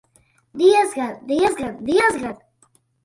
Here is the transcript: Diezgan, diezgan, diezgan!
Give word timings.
Diezgan, 0.61 1.13
diezgan, 1.33 1.77
diezgan! 1.91 2.37